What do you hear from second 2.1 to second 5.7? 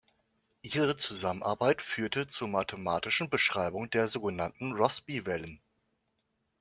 zur mathematischen Beschreibung der sogenannten Rossby-Wellen.